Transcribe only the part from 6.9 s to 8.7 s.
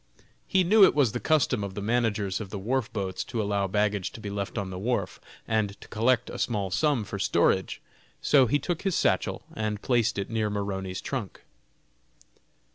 for storage; so he